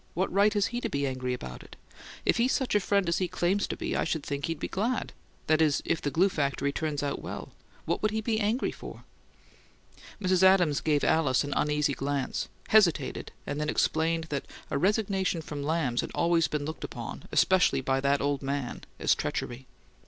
What 0.15 0.33
right 0.33 0.51
has 0.55 0.65
he 0.73 0.81
to 0.81 0.89
be 0.89 1.05
angry 1.05 1.31
about 1.31 1.61
it? 1.61 1.75
If 2.25 2.37
he's 2.37 2.53
such 2.53 2.73
a 2.73 2.79
friend 2.79 3.07
as 3.07 3.19
he 3.19 3.27
claims 3.27 3.67
to 3.67 3.77
be, 3.77 3.95
I 3.95 4.03
should 4.03 4.23
think 4.23 4.45
he'd 4.45 4.57
be 4.59 4.67
glad 4.67 5.13
that 5.45 5.61
is, 5.61 5.83
if 5.85 6.01
the 6.01 6.09
glue 6.09 6.27
factory 6.29 6.71
turns 6.71 7.03
out 7.03 7.21
well. 7.21 7.49
What 7.85 8.01
will 8.01 8.09
he 8.09 8.19
be 8.19 8.39
angry 8.39 8.71
for?" 8.71 9.03
Mrs. 10.19 10.41
Adams 10.41 10.81
gave 10.81 11.03
Alice 11.03 11.43
an 11.43 11.53
uneasy 11.55 11.93
glance, 11.93 12.47
hesitated, 12.69 13.31
and 13.45 13.59
then 13.61 13.69
explained 13.69 14.23
that 14.29 14.47
a 14.71 14.77
resignation 14.79 15.39
from 15.39 15.61
Lamb's 15.61 16.01
had 16.01 16.09
always 16.15 16.47
been 16.47 16.65
looked 16.65 16.83
upon, 16.83 17.25
especially 17.31 17.81
by 17.81 17.99
"that 17.99 18.21
old 18.21 18.41
man," 18.41 18.81
as 18.99 19.13
treachery. 19.13 19.67